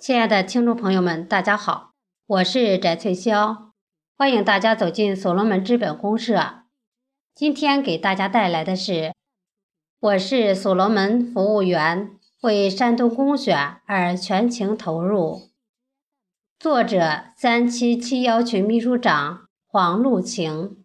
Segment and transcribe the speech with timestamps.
[0.00, 1.92] 亲爱的听众朋友们，大家好，
[2.26, 3.72] 我是翟翠霄，
[4.16, 6.62] 欢迎大家走进所罗门资本公社。
[7.34, 9.12] 今天给大家带来的是，
[10.00, 15.50] 我是所罗门服务员，为山东公选而全情投入。
[16.58, 20.79] 作者：三七七幺群秘书长黄露晴。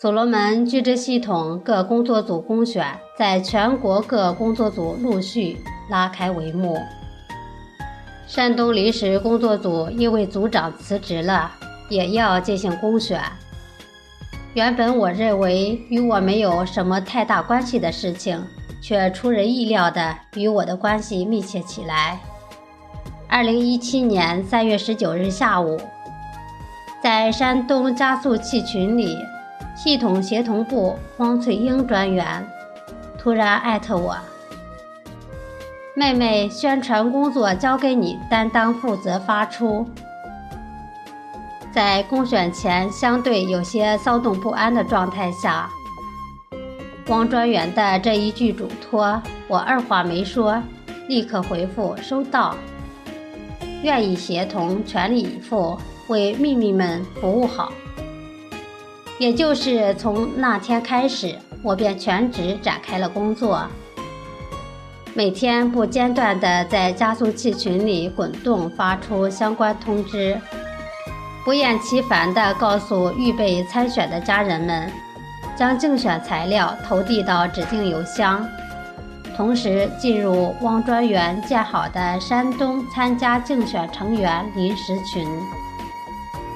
[0.00, 2.86] 所罗门聚智系统各工作组公选
[3.18, 6.80] 在全国各工作组陆续拉开帷幕。
[8.26, 11.52] 山东临时工作组因为组长辞职了，
[11.90, 13.20] 也要进行公选。
[14.54, 18.42] 原本我认为与我没有什么太大关系的事情，
[18.80, 22.18] 却出人意料的与我的关系密切起来。
[23.28, 25.78] 二零一七年三月十九日下午，
[27.02, 29.14] 在山东加速器群里。
[29.82, 32.46] 系统协同部汪翠英专员
[33.16, 34.14] 突然艾特我
[35.96, 39.88] ：“妹妹，宣传工作交给你担当负责发出。”
[41.72, 45.70] 在公选前相对有些骚动不安的状态下，
[47.06, 50.62] 汪专员的这一句嘱托，我二话没说，
[51.08, 52.54] 立刻回复收到，
[53.82, 57.72] 愿意协同，全力以赴，为秘密们服务好。
[59.20, 63.60] 也就是从那天开始，我便全职展开了工作，
[65.12, 70.40] 每天不间断地在加速器群里滚动，发出相关通知，
[71.44, 74.90] 不厌其烦地告诉预备参选的家人们，
[75.54, 78.48] 将竞选材料投递到指定邮箱，
[79.36, 85.28] 同时进入汪专员建好的山东参加竞选成员临时群。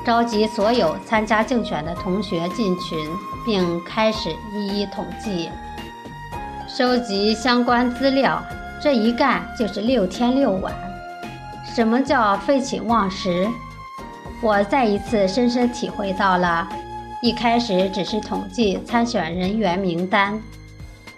[0.05, 2.98] 召集所有参加竞选的同学进群，
[3.42, 5.48] 并开始一一统计、
[6.69, 8.44] 收集相关资料。
[8.83, 10.74] 这一干就是六天六晚。
[11.64, 13.48] 什么叫废寝忘食？
[14.42, 16.68] 我再一次深深体会到了。
[17.23, 20.39] 一开始只是统计参选人员名单，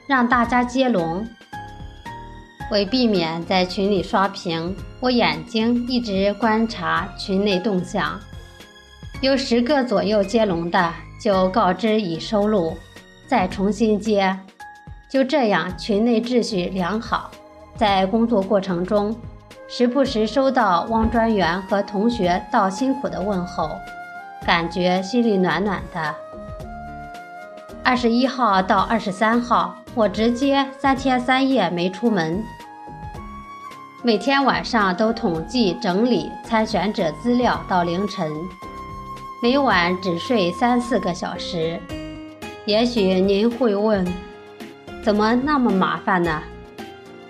[0.06, 1.26] 让大家接龙。
[2.70, 8.20] 为避免在群里刷屏，我眼睛一直观察群内动向。
[9.22, 12.76] 有十个左右接龙的，就告知已收录，
[13.26, 14.38] 再重新接。
[15.08, 17.30] 就这样，群内秩序良好。
[17.76, 19.16] 在工作过程中，
[19.68, 23.70] 时不时收到汪专员和同学道辛苦的问候，
[24.46, 26.14] 感觉心里暖暖的。
[27.82, 32.42] 二十一号到二十三号，我直接三天三夜没出门，
[34.02, 38.30] 每天晚上都统计整理参选者资料到凌晨。
[39.42, 41.78] 每晚只睡三四个小时，
[42.64, 44.06] 也许您会问，
[45.04, 46.42] 怎么那么麻烦呢？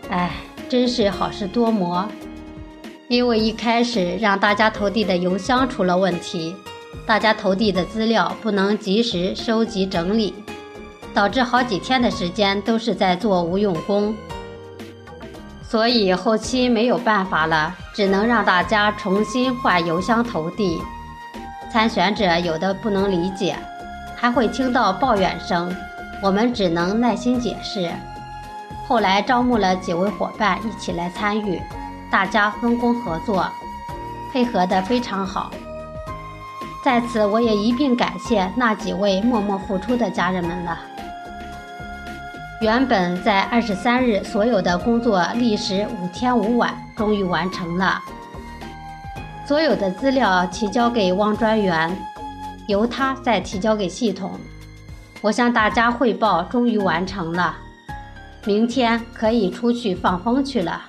[0.08, 0.30] 哎，
[0.68, 2.08] 真是好事多磨。
[3.08, 6.54] 因为一开始让大家投递的邮箱出了问题，
[7.04, 10.32] 大家投递的资料不能及时收集整理，
[11.12, 14.14] 导致好几天的时间都是在做无用功。
[15.68, 20.80] 所以后期没有办法了，只能让大家重新换邮箱投递。
[21.76, 23.54] 参选者有的不能理解，
[24.16, 25.76] 还会听到抱怨声，
[26.22, 27.92] 我们只能耐心解释。
[28.88, 31.60] 后来招募了几位伙伴一起来参与，
[32.10, 33.46] 大家分工合作，
[34.32, 35.50] 配合的非常好。
[36.82, 40.78] 在此，我也一并感谢那几位默默付出的家人们了。
[42.62, 48.00] 原本在二十三日，所有的工作历时五天五晚，终于完成了。
[49.46, 51.96] 所有的资料提交给汪专员，
[52.66, 54.32] 由他再提交给系统。
[55.22, 57.56] 我向大家汇报，终于完成了，
[58.44, 60.82] 明天可以出去放风去了。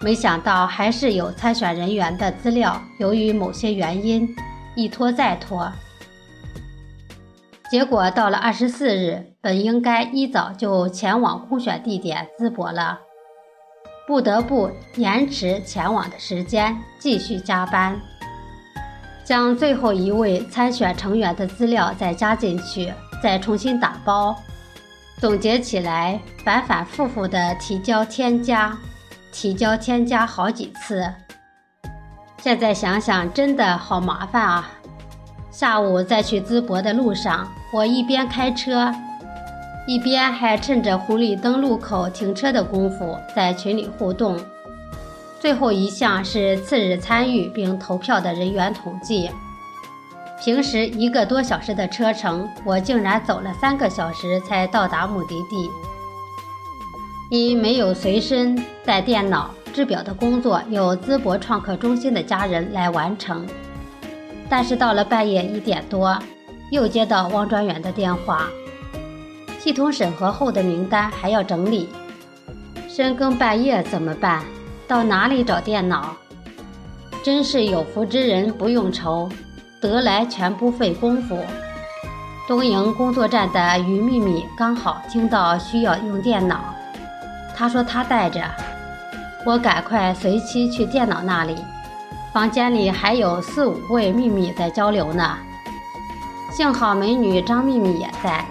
[0.00, 4.28] 没想到还是有参选人员的资料，由于某些原因
[4.74, 5.72] 一拖再拖，
[7.70, 12.98] 结果到了二十四日，本应该一早就前往公选地点淄博了。
[14.12, 17.98] 不得不延迟前往的时间，继续加班，
[19.24, 22.92] 将最后一位参选成员的资料再加进去，
[23.22, 24.36] 再重新打包。
[25.16, 28.76] 总结起来，反反复复的提交添加，
[29.32, 31.10] 提交添加好几次。
[32.42, 34.68] 现在想想，真的好麻烦啊！
[35.50, 38.92] 下午在去淄博的路上，我一边开车。
[39.86, 44.38] 一边还趁着红绿灯路口停车的功夫，在群里互动。
[45.40, 49.28] 最后一项是次日参与并投票的人员统计。
[50.40, 55.68] 平时一个多小时的车程，我竟然走了三个小时才到达目的地。
[57.30, 63.44] 因没有随身带电脑，制表的工作由淄博创客中心的家人来完成。
[64.48, 66.16] 但是到了半夜一点多，
[66.70, 68.48] 又接到汪专员的电话，
[69.62, 71.88] 系统审核后的名单还要整理。
[72.88, 74.42] 深更半夜怎么办？
[74.88, 76.16] 到哪里找电脑？
[77.22, 79.28] 真是有福之人不用愁，
[79.80, 81.38] 得来全不费工夫。
[82.48, 86.74] 东营工作站的于秘密刚好听到需要用电脑。
[87.54, 88.42] 他说他带着，
[89.46, 91.54] 我赶快随妻去电脑那里，
[92.32, 95.38] 房间里还有四五位秘密在交流呢。
[96.50, 98.44] 幸好美女张秘密也在，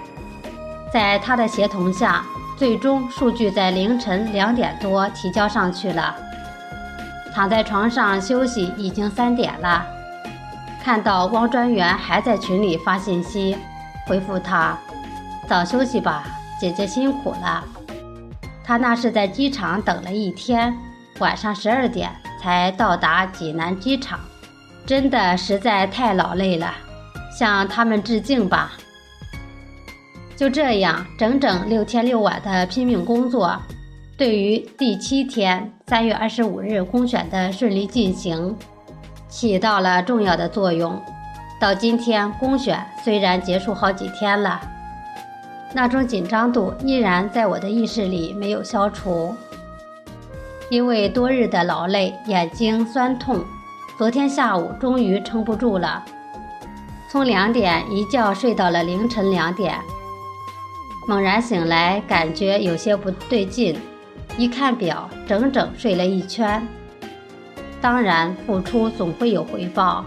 [0.92, 2.22] 在他的协同下，
[2.56, 6.14] 最终数据在凌晨两点多提交上去了。
[7.34, 9.86] 躺在床上休息，已经三点了，
[10.84, 13.56] 看到汪专员还在群里发信息，
[14.06, 14.78] 回复他：
[15.48, 16.24] 早休息吧，
[16.60, 17.64] 姐姐辛苦了。
[18.62, 20.76] 他那是在机场等了一天，
[21.20, 24.20] 晚上十二点才到达济南机场，
[24.84, 26.70] 真的实在太劳累了，
[27.36, 28.72] 向他们致敬吧。
[30.36, 33.56] 就这样，整整六天六晚的拼命工作，
[34.16, 38.56] 对于第七天三月二十五日公选的顺利进行，
[39.28, 41.00] 起到了重要的作用。
[41.60, 44.60] 到今天，公选虽然结束好几天了。
[45.74, 49.34] 那种紧张度依然在我的意识里没有消除，
[50.70, 53.44] 因为多日的劳累，眼睛酸痛。
[53.96, 56.04] 昨天下午终于撑不住了，
[57.08, 59.78] 从两点一觉睡到了凌晨两点。
[61.06, 63.76] 猛然醒来，感觉有些不对劲，
[64.38, 66.66] 一看表，整整睡了一圈。
[67.80, 70.04] 当然，付出总会有回报。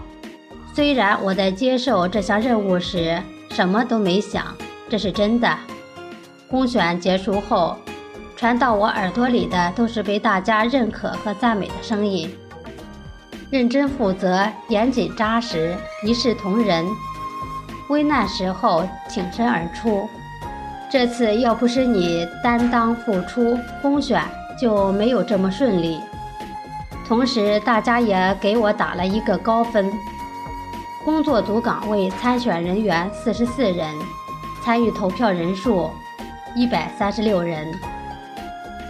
[0.74, 4.46] 虽然我在接受这项任务时什么都没想。
[4.88, 5.58] 这是真的。
[6.48, 7.76] 公选结束后，
[8.36, 12.32] 传到我耳朵里的都是被大家认可和赞美的声音。
[13.50, 16.86] 认真负责、严谨扎实、一视同仁，
[17.88, 20.08] 危难时候挺身而出。
[20.90, 24.22] 这次要不是你担当付出，公选
[24.60, 26.00] 就没有这么顺利。
[27.06, 29.92] 同时，大家也给我打了一个高分。
[31.04, 33.94] 工作组岗位参选人员四十四人。
[34.64, 35.88] 参与投票人数
[36.56, 37.72] 一百三十六人。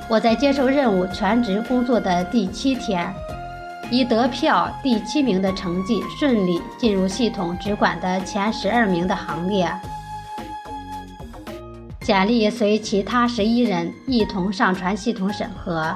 [0.08, 3.12] 我在接受任务全职工作的第七天，
[3.90, 9.70] 以得票第七名的成绩顺利进入系统直管的前十二名的行列。
[12.06, 15.92] 简历随其他十一人一同上传系统审核，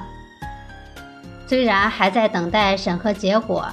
[1.47, 3.65] 虽然还在等待审核结果。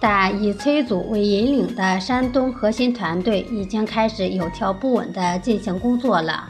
[0.00, 6.48] 但以崔组为引领的山东核心团队已经开始有条不紊地进行工作了。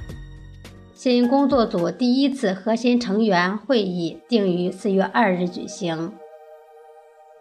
[0.95, 6.13] 新工作组第一次核心成员会议定于四月二日举行，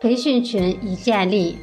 [0.01, 1.59] 培训群已建立，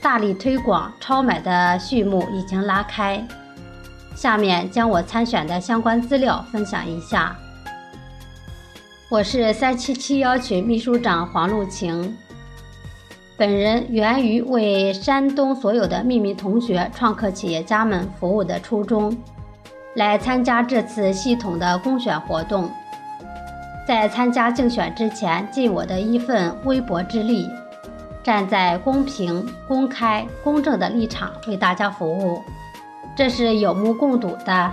[0.00, 3.26] 大力推广超买的序幕已经拉开。
[4.16, 7.36] 下面将我参选的相关资料分享一下。
[9.10, 12.16] 我是三七七幺群秘书长黄露晴。
[13.36, 19.14] 本人源于为山东所有的秘密同学、创客企业家们服务的初衷，
[19.96, 22.70] 来参加这次系统的公选活动。
[23.86, 27.50] 在参加竞选之前，尽我的一份微薄之力，
[28.24, 32.42] 站在公平、公开、公正的立场为大家服务，
[33.16, 34.72] 这是有目共睹的。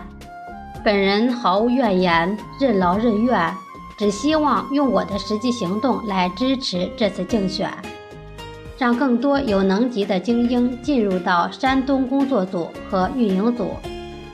[0.84, 3.56] 本人毫无怨言，任劳任怨，
[3.98, 7.72] 只希望用我的实际行动来支持这次竞选。
[8.78, 13.70] 让更多有能级的精英进入到山东工作组和运营组，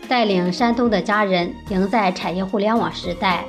[0.07, 3.45] 带领山东的家人赢在产业互联网时代。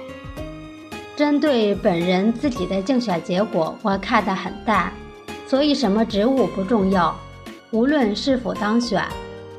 [1.17, 4.93] 针对本人自己的竞选结果，我看得很淡，
[5.47, 7.17] 所以什么职务不重要，
[7.71, 9.02] 无论是否当选，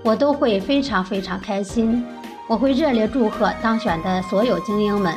[0.04, 2.06] 我都会非常非常开心。
[2.48, 5.14] 我会热烈祝贺当选的所有精英们。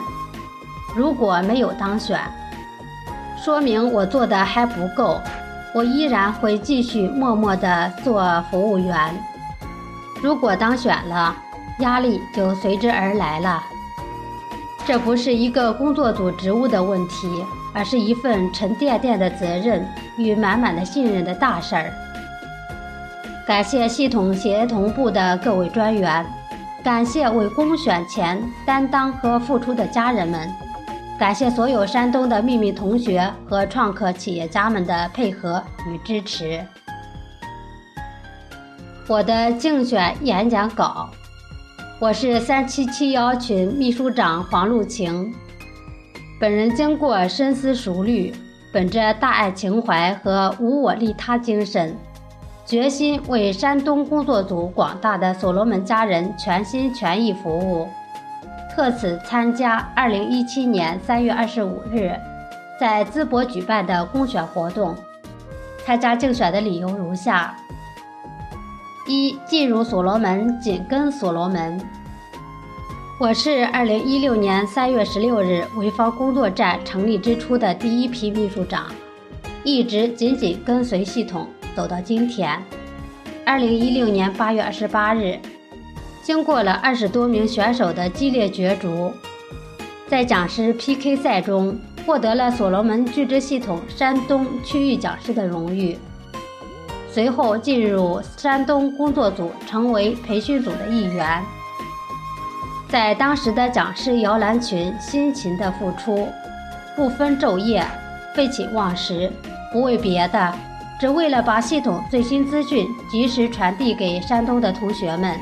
[0.95, 2.21] 如果没有当选，
[3.43, 5.21] 说明我做的还不够。
[5.75, 9.13] 我依然会继续默默的做服务员。
[10.23, 11.35] 如果当选了，
[11.81, 13.61] 压力就随之而来了。
[14.87, 19.85] 这不是一个工作组职务的问题，而是一份沉甸甸的责任
[20.17, 21.93] 与满满的信任的大事儿。
[23.47, 26.25] 感谢系统协同部的各位专员，
[26.83, 30.51] 感谢为公选前担当和付出的家人们。
[31.19, 36.65] 感谢所有山东的秘密同学和创客企业家们的配合与支持。
[39.07, 41.11] 我的竞选演讲稿，
[42.01, 45.33] 我是三七七幺群秘书长黄露晴，
[46.41, 48.35] 本人经过深思熟虑，
[48.73, 51.95] 本着大爱情怀和无我利他精神，
[52.67, 57.87] 决心为山东工作组广大的所罗门家人全心全意服务。
[58.75, 62.13] 特此参加2017年3月25日
[62.81, 64.97] 在淄博举办的公选活动。
[65.85, 67.55] 参加竞选的理由如下：
[69.07, 71.79] 一、进入所罗门，紧跟所罗门。
[73.21, 78.87] 我是二零一六年三月十六日潍坊工作站成立之初的第一批秘书长，
[79.63, 82.61] 一直紧紧跟随系统走到今天。
[83.45, 85.39] 二零一六年八月二十八日，
[86.23, 89.13] 经过了二十多名选手的激烈角逐，
[90.09, 95.99] 在讲师 PK 赛中获得了所罗门聚智系统山东区域讲师的荣誉。
[97.11, 101.43] 随后进入山东工作组，成为培训组的一员。
[102.89, 106.29] 在当时的讲师摇篮群辛勤的付出，
[106.97, 107.85] 不分昼夜，
[108.35, 109.31] 废寝忘食，
[109.73, 110.55] 不为别的，
[111.01, 115.39] 只为了把系统最新资讯及时传递给山东的同学们，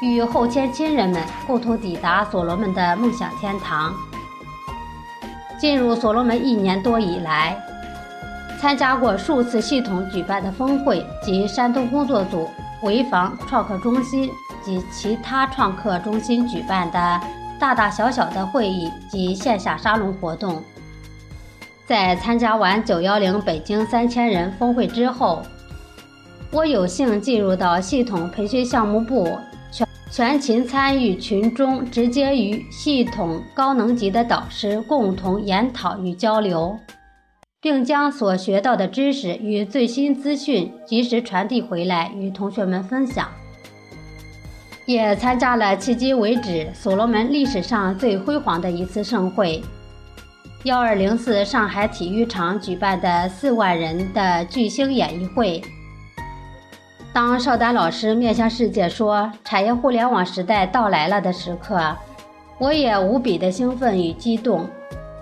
[0.00, 3.92] 与后迁亲人们共同抵达所罗门的梦想天堂。
[5.58, 7.56] 进入所罗门一年多以来，
[8.60, 12.48] 参加过数次系统举办的峰会及山东工作组
[12.82, 14.30] 潍坊创客中心。
[14.64, 17.20] 及其他创客中心举办的
[17.58, 20.62] 大大小小的会议及线下沙龙活动，
[21.84, 25.42] 在参加完九幺零北京三千人峰会之后，
[26.50, 29.36] 我有幸进入到系统培训项目部，
[29.70, 36.78] 全全勤参与群中，直接与系统高能级的导师共同研讨与交流，
[37.60, 43.28] 并将所学到的知识与最新资讯及时传递回来，与同学们分享。
[44.86, 49.62] 也参加了迄今为止所罗门历史上最辉煌的一次盛会——
[50.64, 55.60] 幺二零四上海体育场举办的四万人的巨星演艺会。
[57.12, 61.96] 当邵丹老师面向世界说“产业互联网时代到来了”的时刻，
[62.58, 64.64] 我也无比的兴奋与激动。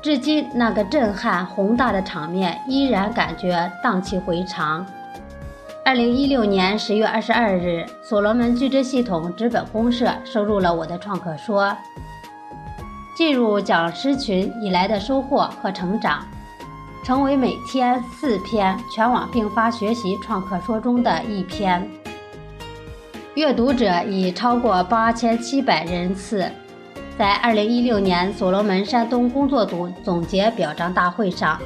[0.03, 4.85] 至今，那个震撼宏大的场面依然感觉荡气回肠。
[5.87, 11.75] 二零一六年十月二十二日，所罗门聚智系统资本公社收入了我的创客说。
[13.21, 16.27] 进入讲师群以来的收获和成长，
[17.05, 21.87] 成为每天四篇全网并发学习创客说中的一篇，
[23.35, 26.51] 阅读者已超过八千七百人次。
[27.19, 31.61] 在二零一六年所罗门山东工作组总结表彰大会上。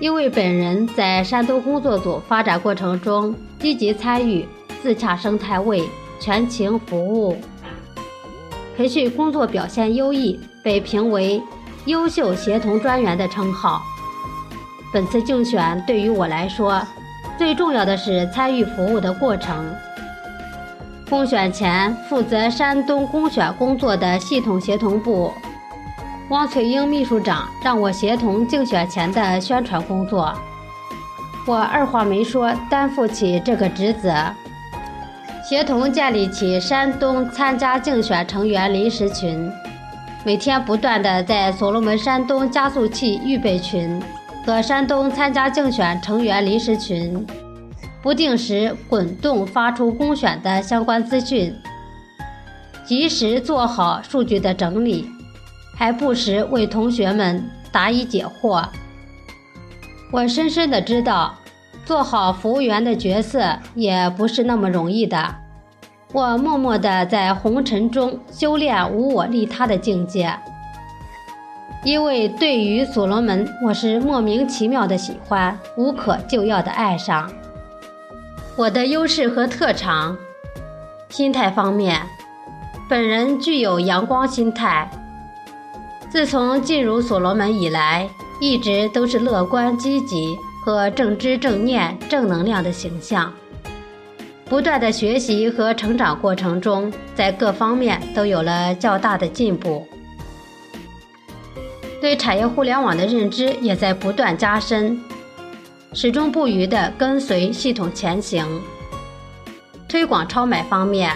[0.00, 4.48] 因为本人在山东工作组发展过程中积极参与，
[4.82, 5.86] 自洽生态位，
[6.18, 7.36] 全情服务，
[8.76, 11.42] 培训工作表现优异，被评为
[11.86, 13.80] 优秀协同专员的称号。
[14.92, 16.80] 本次竞选对于我来说，
[17.38, 19.64] 最重要的是参与服务的过程。
[21.08, 25.32] 公选前，负责山东公选工作的系统协同部。
[26.28, 30.34] 汪翠英秘书长让我协同竞选前的宣传工作，
[31.46, 34.12] 我二话没说，担负起这个职责，
[35.48, 39.48] 协同建立起山东参加竞选成员临时群，
[40.24, 44.02] 每天不断的在所罗门山东加速器预备群
[44.44, 47.24] 和山东参加竞选成员临时群，
[48.02, 51.54] 不定时滚动发出公选的相关资讯，
[52.84, 55.08] 及时做好数据的整理。
[55.76, 58.66] 还不时为同学们答疑解惑。
[60.10, 61.38] 我深深的知道，
[61.86, 65.36] 做好服务员的角色也不是那么容易的。
[66.12, 70.36] 我默默地在红尘中修炼无我利他的境界。
[71.84, 77.30] 因为对于所罗门，我是莫名其妙的喜欢，无可救药的爱上。
[78.56, 80.16] 我的优势和特长，
[81.08, 82.02] 心态方面，
[82.88, 84.90] 本人具有阳光心态。
[86.10, 88.08] 自从进入所罗门以来，
[88.40, 93.32] 一直都是乐观积极和正知正念、正能量的形象。
[94.46, 99.86] 不断的学习和成长过程中，在各方面都有了较大的进步，
[102.00, 105.00] 对产业互联网的认知也在不断加深，
[105.92, 108.44] 始终不渝地跟随系统前行。
[109.88, 111.14] 推广超买方面，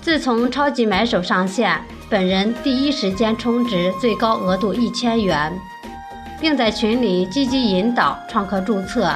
[0.00, 1.82] 自从超级买手上线。
[2.08, 5.52] 本人第一时间充值最高额度一千元，
[6.40, 9.12] 并在群里积极引导创客注册。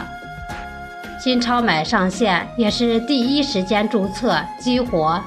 [1.19, 5.19] 新超买上线也是第一时间注册激活，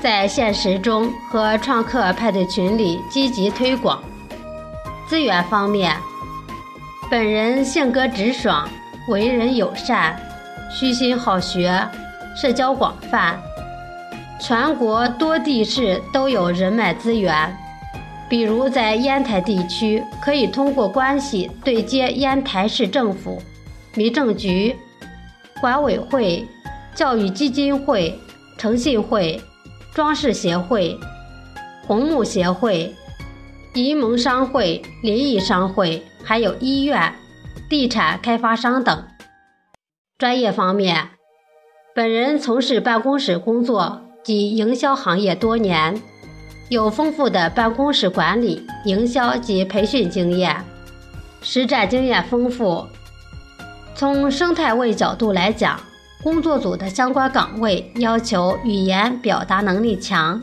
[0.00, 4.02] 在现实中和创客派对群里积极推广，
[5.08, 5.96] 资源方面，
[7.10, 8.68] 本人性格直爽，
[9.08, 10.20] 为人友善，
[10.70, 11.88] 虚心好学，
[12.36, 13.40] 社交广泛，
[14.38, 17.56] 全国多地市都有人脉资源。
[18.28, 23.40] 比如在烟台地区，可以通过关系对接烟台市政府、
[23.94, 24.76] 民政局、
[25.60, 26.46] 管委会、
[26.94, 28.18] 教育基金会、
[28.58, 29.40] 诚信会、
[29.94, 30.98] 装饰协会、
[31.86, 32.94] 红木协会。
[33.74, 37.14] 沂蒙商会、临沂商会，还有医院、
[37.68, 39.04] 地产开发商等。
[40.18, 41.10] 专业方面，
[41.94, 46.02] 本人从事办公室工作及营销行业多年，
[46.68, 50.62] 有丰富的办公室管理、营销及培训经验，
[51.40, 52.86] 实战经验丰富。
[53.94, 55.80] 从生态位角度来讲，
[56.22, 60.42] 工作组的相关岗位要求语言表达能力强，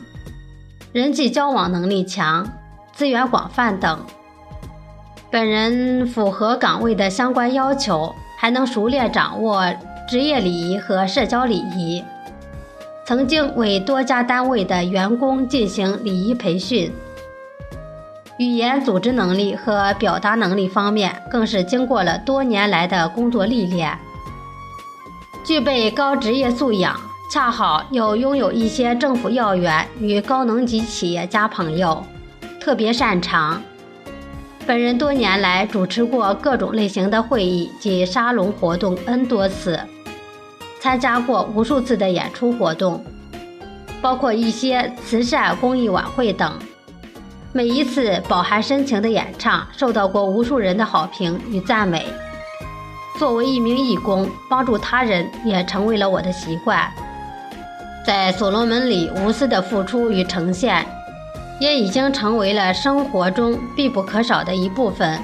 [0.92, 2.46] 人际交往能力强。
[2.92, 4.00] 资源广泛等，
[5.30, 9.70] 本人符合岗位的相关要求，还能熟练掌握
[10.08, 12.02] 职业礼仪和社交礼仪。
[13.06, 16.92] 曾经为多家单位的员工进行礼仪培训，
[18.36, 23.96] 语言组织能力和表达能力方面更是经过了多年来的工作历练，
[25.44, 27.00] 具备高职业素养，
[27.32, 32.04] 恰好又拥有一些政府要员与高能级企业家朋友。
[32.60, 33.62] 特别擅长。
[34.66, 39.78] 本人多年来主持过各种类型的会议及沙龙活动 N 多次，
[40.86, 43.04] 参加过无数次的演出活动，
[44.00, 46.56] 包括一些慈善公益晚会等。
[47.52, 52.06] 每一次饱含深情的演唱，受到过无数人的好评与赞美。
[53.18, 56.88] 作为一名义工，帮助他人也成为了我的习惯。
[58.06, 60.86] 在所罗门里无私的付出与呈现。
[61.58, 65.20] 也已经成为了生活中必不可少的一部分。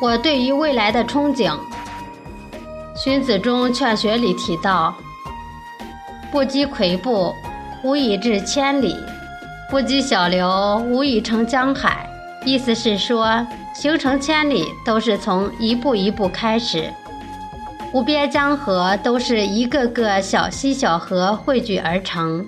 [0.00, 1.50] 我对于未来的憧憬，
[2.96, 4.94] 《荀子》中《劝学》里提到
[6.32, 7.34] ：“不积跬步，
[7.82, 8.94] 无以至千里；
[9.70, 12.08] 不积小流，无以成江海。”
[12.46, 16.90] 意思是说，行程千里都是从一步一步开始，
[17.92, 22.46] 无边江河都是一个个小溪小河汇聚而成。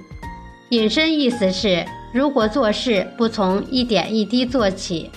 [0.70, 1.84] 引申意思是。
[2.11, 5.11] 如果做事不从一点一滴做起，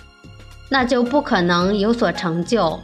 [0.68, 2.78] 那就不可能有所成就。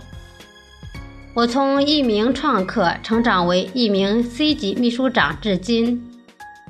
[1.38, 6.04] 我从一名创客成长为一名 C 级秘书长，至今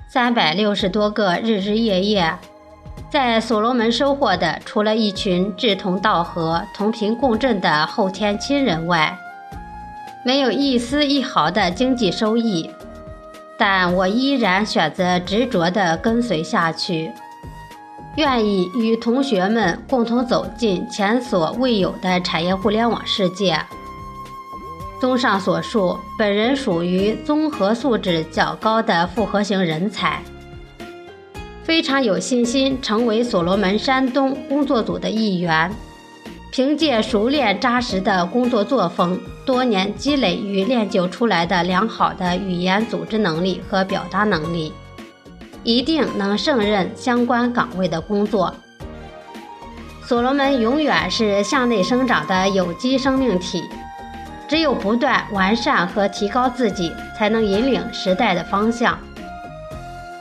[0.10, 2.38] 三百六十多个日日夜夜，
[3.10, 9.18] 在所罗门收获的，除了一群志同道合、同频共振的后天亲人外，
[10.26, 12.70] 没有一丝一毫的经济收益。
[13.58, 17.14] 但我依然选择执着地跟随下去。
[18.18, 23.58] 愿意与同学们共同走进前所未有的产业互联网世界。
[25.00, 30.24] 综上所述，本人属于综合素质较高的复合型人才，
[31.64, 35.72] 非常有信心成为所罗门山东工作组的一员。
[36.50, 44.74] 凭借熟练扎实的工作作风，多年积累与练就出来的良好的语言组织能力和表达能力。
[45.64, 48.56] 一定能胜任相关岗位的工作。
[50.02, 53.62] 所罗门永远是向内生长的有机生命体，
[54.48, 58.98] 只有不断完善和提高自己，才能引领时代的方向。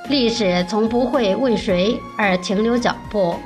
[0.09, 3.37] 历史从不会为谁而停留脚步。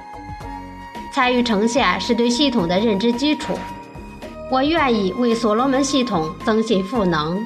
[1.13, 3.59] 参与呈现是对系统的认知基础。
[4.51, 7.41] 我愿意为所罗门系统增信赋能。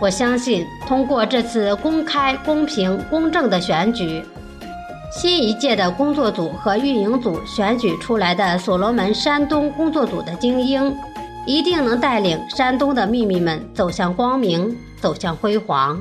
[0.00, 4.24] 我相信，通过这次公开、公平、公正的选举，
[5.10, 10.96] 新一届的工作组和运营组选举出来的所罗门山东工作组的精英，
[11.48, 15.98] 一定能带领山东的秘密们走向光明，走向辉煌。